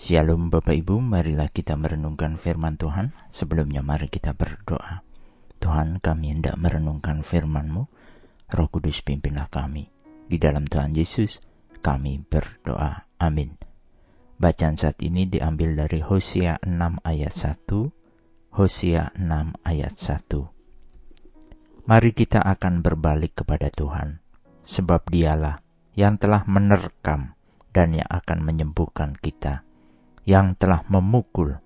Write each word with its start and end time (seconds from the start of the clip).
Shalom 0.00 0.48
Bapak 0.48 0.80
Ibu, 0.80 0.96
marilah 0.96 1.52
kita 1.52 1.76
merenungkan 1.76 2.40
firman 2.40 2.80
Tuhan. 2.80 3.12
Sebelumnya 3.28 3.84
mari 3.84 4.08
kita 4.08 4.32
berdoa. 4.32 5.04
Tuhan 5.60 6.00
kami 6.00 6.32
hendak 6.32 6.56
merenungkan 6.56 7.20
firman-Mu, 7.20 7.84
Roh 8.48 8.68
Kudus 8.72 9.04
pimpinlah 9.04 9.52
kami. 9.52 9.92
Di 10.24 10.40
dalam 10.40 10.64
Tuhan 10.64 10.96
Yesus 10.96 11.44
kami 11.84 12.16
berdoa. 12.16 13.12
Amin. 13.20 13.60
Bacaan 14.40 14.80
saat 14.80 14.96
ini 15.04 15.28
diambil 15.28 15.76
dari 15.76 16.00
Hosea 16.00 16.64
6 16.64 17.04
ayat 17.04 17.60
1, 17.68 18.56
Hosea 18.56 19.12
6 19.20 19.52
ayat 19.68 20.00
1. 20.00 21.84
Mari 21.92 22.10
kita 22.16 22.40
akan 22.40 22.80
berbalik 22.80 23.44
kepada 23.44 23.68
Tuhan, 23.68 24.24
sebab 24.64 25.12
dialah 25.12 25.60
yang 25.92 26.16
telah 26.16 26.48
menerkam 26.48 27.36
dan 27.76 27.92
yang 27.92 28.08
akan 28.08 28.40
menyembuhkan 28.48 29.12
kita 29.20 29.68
yang 30.28 30.56
telah 30.56 30.84
memukul 30.88 31.56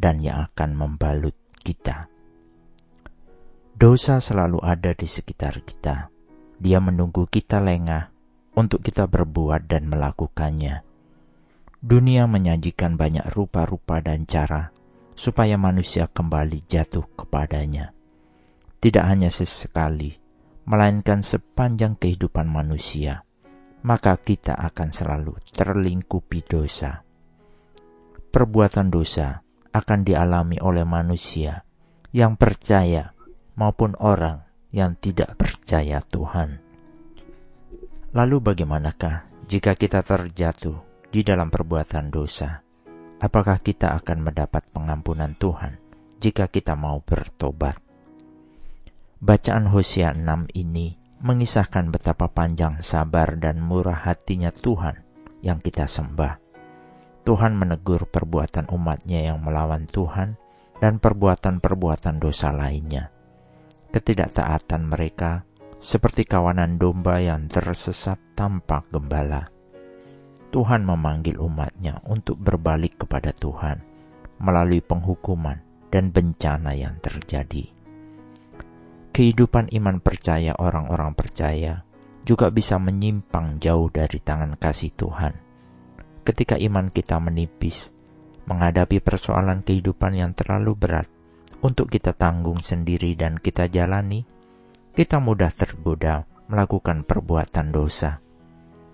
dan 0.00 0.18
yang 0.18 0.48
akan 0.50 0.70
membalut 0.74 1.36
kita. 1.60 2.08
Dosa 3.76 4.20
selalu 4.20 4.60
ada 4.60 4.92
di 4.92 5.08
sekitar 5.08 5.60
kita. 5.64 6.12
Dia 6.60 6.80
menunggu 6.84 7.24
kita 7.28 7.60
lengah 7.60 8.12
untuk 8.56 8.84
kita 8.84 9.08
berbuat 9.08 9.64
dan 9.64 9.88
melakukannya. 9.88 10.84
Dunia 11.80 12.28
menyajikan 12.28 13.00
banyak 13.00 13.24
rupa-rupa 13.32 14.04
dan 14.04 14.28
cara 14.28 14.68
supaya 15.16 15.56
manusia 15.56 16.08
kembali 16.12 16.68
jatuh 16.68 17.08
kepadanya. 17.16 17.96
Tidak 18.80 19.04
hanya 19.04 19.32
sesekali, 19.32 20.16
melainkan 20.68 21.24
sepanjang 21.24 21.96
kehidupan 21.96 22.48
manusia, 22.48 23.24
maka 23.80 24.16
kita 24.20 24.56
akan 24.60 24.92
selalu 24.92 25.40
terlingkupi 25.56 26.44
dosa 26.44 27.00
perbuatan 28.30 28.94
dosa 28.94 29.42
akan 29.74 30.06
dialami 30.06 30.62
oleh 30.62 30.86
manusia 30.86 31.66
yang 32.14 32.38
percaya 32.38 33.10
maupun 33.58 33.98
orang 33.98 34.46
yang 34.70 34.94
tidak 34.98 35.34
percaya 35.34 35.98
Tuhan. 36.06 36.62
Lalu 38.14 38.36
bagaimanakah 38.38 39.46
jika 39.50 39.74
kita 39.74 40.02
terjatuh 40.06 40.78
di 41.10 41.26
dalam 41.26 41.50
perbuatan 41.50 42.10
dosa? 42.10 42.62
Apakah 43.20 43.60
kita 43.60 43.98
akan 44.00 44.30
mendapat 44.30 44.64
pengampunan 44.72 45.34
Tuhan 45.36 45.76
jika 46.22 46.48
kita 46.48 46.78
mau 46.78 47.02
bertobat? 47.02 47.76
Bacaan 49.20 49.68
Hosea 49.68 50.16
6 50.16 50.56
ini 50.56 50.96
mengisahkan 51.20 51.92
betapa 51.92 52.32
panjang 52.32 52.80
sabar 52.80 53.36
dan 53.36 53.60
murah 53.60 54.08
hatinya 54.08 54.48
Tuhan 54.48 55.04
yang 55.44 55.60
kita 55.60 55.84
sembah 55.84 56.39
Tuhan 57.20 57.52
menegur 57.52 58.08
perbuatan 58.08 58.72
umatnya 58.72 59.28
yang 59.28 59.44
melawan 59.44 59.84
Tuhan 59.84 60.40
dan 60.80 60.96
perbuatan-perbuatan 60.96 62.16
dosa 62.16 62.48
lainnya. 62.48 63.12
Ketidaktaatan 63.92 64.88
mereka 64.88 65.44
seperti 65.76 66.24
kawanan 66.24 66.80
domba 66.80 67.20
yang 67.20 67.44
tersesat 67.44 68.16
tanpa 68.32 68.80
gembala. 68.88 69.52
Tuhan 70.50 70.82
memanggil 70.82 71.36
umatnya 71.38 72.00
untuk 72.08 72.40
berbalik 72.40 73.04
kepada 73.04 73.30
Tuhan 73.36 73.84
melalui 74.40 74.80
penghukuman 74.80 75.60
dan 75.92 76.08
bencana 76.10 76.72
yang 76.72 76.96
terjadi. 77.04 77.68
Kehidupan 79.12 79.68
iman 79.76 80.00
percaya 80.00 80.56
orang-orang 80.56 81.12
percaya 81.12 81.84
juga 82.24 82.48
bisa 82.48 82.80
menyimpang 82.80 83.60
jauh 83.60 83.92
dari 83.92 84.16
tangan 84.22 84.56
kasih 84.56 84.94
Tuhan 84.96 85.49
ketika 86.22 86.56
iman 86.60 86.92
kita 86.92 87.16
menipis, 87.18 87.92
menghadapi 88.50 88.98
persoalan 88.98 89.62
kehidupan 89.62 90.16
yang 90.16 90.32
terlalu 90.34 90.74
berat 90.74 91.06
untuk 91.60 91.92
kita 91.92 92.16
tanggung 92.16 92.64
sendiri 92.64 93.14
dan 93.14 93.36
kita 93.36 93.68
jalani, 93.68 94.24
kita 94.96 95.22
mudah 95.22 95.52
tergoda 95.52 96.26
melakukan 96.50 97.06
perbuatan 97.06 97.70
dosa. 97.70 98.18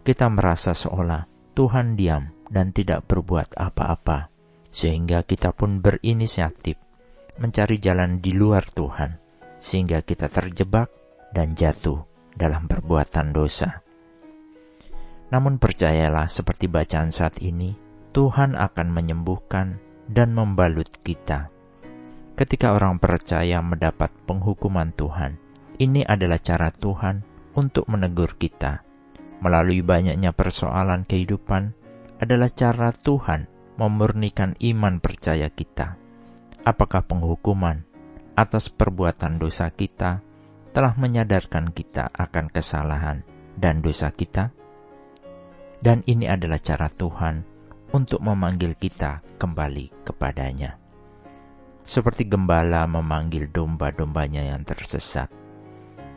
Kita 0.04 0.28
merasa 0.28 0.76
seolah 0.76 1.24
Tuhan 1.56 1.96
diam 1.96 2.30
dan 2.52 2.70
tidak 2.70 3.08
berbuat 3.08 3.56
apa-apa, 3.56 4.28
sehingga 4.68 5.24
kita 5.24 5.56
pun 5.56 5.80
berinisiatif 5.80 6.76
mencari 7.40 7.80
jalan 7.80 8.20
di 8.20 8.36
luar 8.36 8.68
Tuhan, 8.70 9.16
sehingga 9.56 10.04
kita 10.04 10.28
terjebak 10.28 10.92
dan 11.32 11.56
jatuh 11.56 12.04
dalam 12.36 12.68
perbuatan 12.68 13.32
dosa. 13.32 13.85
Namun 15.30 15.58
percayalah 15.58 16.30
seperti 16.30 16.70
bacaan 16.70 17.10
saat 17.10 17.42
ini, 17.42 17.74
Tuhan 18.14 18.54
akan 18.54 18.88
menyembuhkan 18.94 19.82
dan 20.06 20.32
membalut 20.32 20.88
kita. 21.02 21.50
Ketika 22.36 22.76
orang 22.76 23.00
percaya 23.00 23.58
mendapat 23.64 24.12
penghukuman 24.28 24.92
Tuhan, 24.94 25.40
ini 25.82 26.06
adalah 26.06 26.38
cara 26.38 26.70
Tuhan 26.70 27.24
untuk 27.56 27.88
menegur 27.88 28.36
kita. 28.36 28.84
Melalui 29.40 29.84
banyaknya 29.84 30.32
persoalan 30.32 31.04
kehidupan 31.04 31.72
adalah 32.20 32.48
cara 32.48 32.92
Tuhan 32.92 33.48
memurnikan 33.76 34.56
iman 34.56 35.00
percaya 35.00 35.52
kita. 35.52 36.00
Apakah 36.64 37.04
penghukuman 37.04 37.84
atas 38.36 38.72
perbuatan 38.72 39.40
dosa 39.40 39.68
kita 39.72 40.24
telah 40.72 40.92
menyadarkan 40.96 41.72
kita 41.72 42.12
akan 42.12 42.52
kesalahan 42.52 43.24
dan 43.56 43.84
dosa 43.84 44.12
kita? 44.12 44.52
Dan 45.80 46.00
ini 46.08 46.24
adalah 46.26 46.58
cara 46.58 46.88
Tuhan 46.88 47.44
untuk 47.92 48.20
memanggil 48.24 48.74
kita 48.74 49.22
kembali 49.36 50.04
kepadanya. 50.04 50.76
Seperti 51.86 52.26
gembala 52.26 52.82
memanggil 52.90 53.46
domba-dombanya 53.46 54.42
yang 54.42 54.66
tersesat. 54.66 55.30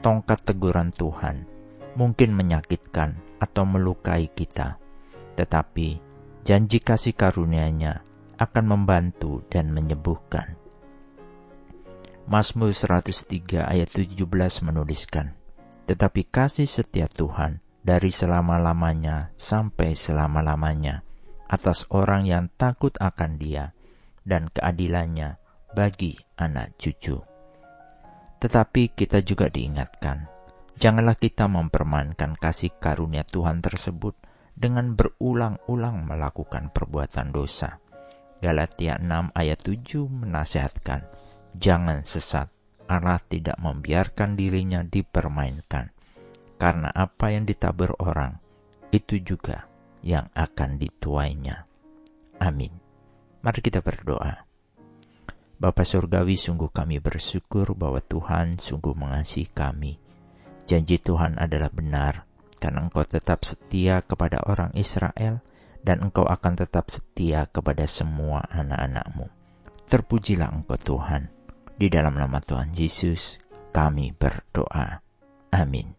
Tongkat 0.02 0.48
teguran 0.48 0.90
Tuhan 0.90 1.46
mungkin 1.94 2.34
menyakitkan 2.34 3.20
atau 3.38 3.64
melukai 3.68 4.32
kita, 4.32 4.80
tetapi 5.38 6.02
janji 6.42 6.80
kasih 6.82 7.14
karunia-Nya 7.14 8.02
akan 8.40 8.66
membantu 8.66 9.44
dan 9.52 9.70
menyembuhkan. 9.70 10.56
Mazmur 12.26 12.72
103 12.72 13.66
ayat 13.66 13.90
17 13.92 14.26
menuliskan, 14.62 15.34
Tetapi 15.90 16.22
kasih 16.30 16.70
setia 16.70 17.10
Tuhan 17.10 17.66
dari 17.90 18.14
selama-lamanya 18.14 19.34
sampai 19.34 19.98
selama-lamanya 19.98 21.02
atas 21.50 21.90
orang 21.90 22.30
yang 22.30 22.46
takut 22.54 22.94
akan 23.02 23.42
Dia 23.42 23.74
dan 24.22 24.46
keadilannya 24.54 25.42
bagi 25.74 26.14
anak 26.38 26.78
cucu. 26.78 27.18
Tetapi 28.38 28.94
kita 28.94 29.26
juga 29.26 29.50
diingatkan, 29.50 30.30
janganlah 30.78 31.18
kita 31.18 31.50
mempermainkan 31.50 32.38
kasih 32.38 32.78
karunia 32.78 33.26
Tuhan 33.26 33.58
tersebut 33.66 34.14
dengan 34.54 34.94
berulang-ulang 34.94 36.06
melakukan 36.06 36.70
perbuatan 36.70 37.34
dosa. 37.34 37.82
Galatia 38.38 39.02
6 39.02 39.34
ayat 39.34 39.60
7 39.66 40.06
menasihatkan, 40.06 41.10
jangan 41.58 42.06
sesat, 42.06 42.54
Allah 42.86 43.18
tidak 43.26 43.58
membiarkan 43.58 44.38
dirinya 44.38 44.86
dipermainkan 44.86 45.98
karena 46.60 46.92
apa 46.92 47.32
yang 47.32 47.48
ditabur 47.48 47.96
orang, 48.04 48.36
itu 48.92 49.16
juga 49.24 49.66
yang 50.04 50.28
akan 50.36 50.76
dituainya. 50.76 51.64
Amin. 52.44 52.76
Mari 53.40 53.60
kita 53.64 53.80
berdoa. 53.80 54.44
Bapa 55.60 55.84
Surgawi, 55.84 56.40
sungguh 56.40 56.72
kami 56.72 57.04
bersyukur 57.04 57.76
bahwa 57.76 58.00
Tuhan 58.00 58.60
sungguh 58.60 58.96
mengasihi 58.96 59.52
kami. 59.52 60.00
Janji 60.68 61.00
Tuhan 61.00 61.36
adalah 61.36 61.68
benar, 61.68 62.24
karena 62.64 62.88
Engkau 62.88 63.04
tetap 63.04 63.44
setia 63.44 64.00
kepada 64.04 64.40
orang 64.48 64.72
Israel, 64.76 65.44
dan 65.84 66.04
Engkau 66.04 66.28
akan 66.28 66.64
tetap 66.64 66.92
setia 66.92 67.48
kepada 67.52 67.88
semua 67.92 68.44
anak-anakmu. 68.52 69.28
Terpujilah 69.92 70.48
Engkau 70.52 70.80
Tuhan. 70.80 71.28
Di 71.76 71.88
dalam 71.92 72.16
nama 72.16 72.40
Tuhan 72.40 72.72
Yesus, 72.72 73.40
kami 73.76 74.16
berdoa. 74.16 75.04
Amin. 75.52 75.99